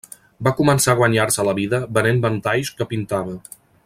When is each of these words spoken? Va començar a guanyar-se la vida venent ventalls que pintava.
Va 0.45 0.53
començar 0.59 0.93
a 0.93 0.97
guanyar-se 1.01 1.45
la 1.49 1.55
vida 1.61 1.81
venent 1.99 2.25
ventalls 2.27 2.73
que 2.81 2.89
pintava. 2.95 3.37